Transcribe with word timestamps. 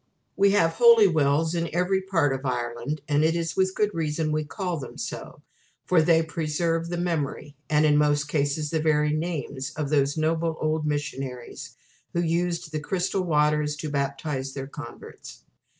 We 0.35 0.49
have 0.53 0.71
now 0.71 0.75
Holy 0.77 1.07
Wells 1.07 1.53
in 1.53 1.69
every 1.71 2.01
part 2.01 2.33
of 2.33 2.43
Ireland, 2.43 3.01
and 3.07 3.23
it 3.23 3.35
is 3.35 3.55
with 3.55 3.75
good 3.75 3.93
reason 3.93 4.31
we 4.31 4.43
call 4.43 4.77
them 4.79 4.97
so, 4.97 5.43
for 5.85 6.01
they 6.01 6.23
preserve 6.23 6.89
the 6.89 6.97
memory, 6.97 7.55
and 7.69 7.85
in 7.85 7.97
most 7.99 8.23
cases 8.27 8.71
the 8.71 8.79
very 8.79 9.13
names, 9.13 9.69
of 9.75 9.89
those 9.91 10.17
noble 10.17 10.57
old 10.59 10.87
missionaries 10.87 11.75
who 12.13 12.21
used 12.23 12.71
the 12.71 12.79
crystal 12.79 13.21
water 13.21 13.63
to 13.63 13.89
baptise 13.91 14.53
their 14.55 14.65
converts. 14.65 15.43